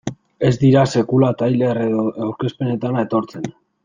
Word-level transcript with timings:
Ez 0.47 0.53
dira 0.61 0.85
sekula 1.01 1.29
tailer 1.41 1.79
edo 1.83 2.07
aurkezpenetara 2.29 3.05
etortzen. 3.09 3.47